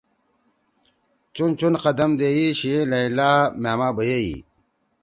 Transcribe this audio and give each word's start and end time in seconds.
چُون 1.35 1.49
چُون 1.59 1.73
قدم 1.83 2.11
دیئی 2.19 2.47
شیِئے 2.59 2.81
لیلٰی 2.91 3.33
مھأما 3.61 3.89
بیَئی 3.97 4.33